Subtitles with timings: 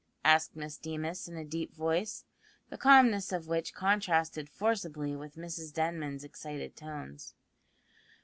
[0.25, 2.25] asked Miss Deemas in a deep voice,
[2.69, 7.35] the calmness of which contrasted forcibly with Mrs Denman's excited tones.